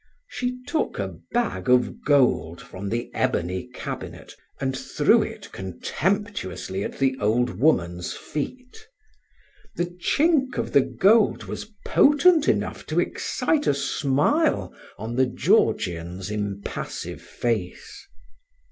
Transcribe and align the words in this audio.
She 0.27 0.57
took 0.65 0.97
a 0.97 1.19
bag 1.31 1.69
of 1.69 2.01
gold 2.03 2.59
from 2.59 2.89
the 2.89 3.11
ebony 3.13 3.67
cabinet, 3.67 4.33
and 4.59 4.75
threw 4.75 5.21
it 5.21 5.51
contemptuously 5.51 6.83
at 6.83 6.97
the 6.97 7.15
old 7.19 7.59
woman's 7.59 8.13
feet. 8.13 8.87
The 9.75 9.85
chink 9.85 10.57
of 10.57 10.71
the 10.71 10.81
gold 10.81 11.43
was 11.43 11.69
potent 11.85 12.47
enough 12.47 12.83
to 12.87 12.99
excite 12.99 13.67
a 13.67 13.75
smile 13.75 14.73
on 14.97 15.15
the 15.17 15.27
Georgian's 15.27 16.31
impassive 16.31 17.21
face. 17.21 18.07